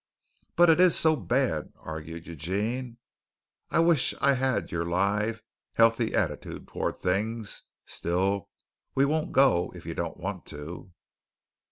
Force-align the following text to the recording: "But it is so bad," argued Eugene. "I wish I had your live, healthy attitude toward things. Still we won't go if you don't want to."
"But 0.55 0.71
it 0.71 0.79
is 0.79 0.97
so 0.97 1.15
bad," 1.15 1.73
argued 1.77 2.25
Eugene. 2.25 2.97
"I 3.69 3.77
wish 3.81 4.15
I 4.19 4.33
had 4.33 4.71
your 4.71 4.83
live, 4.83 5.43
healthy 5.73 6.15
attitude 6.15 6.67
toward 6.67 6.97
things. 6.97 7.65
Still 7.85 8.49
we 8.95 9.05
won't 9.05 9.31
go 9.31 9.71
if 9.75 9.85
you 9.85 9.93
don't 9.93 10.17
want 10.17 10.47
to." 10.47 10.91